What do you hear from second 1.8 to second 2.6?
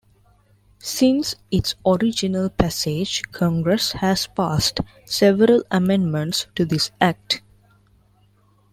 original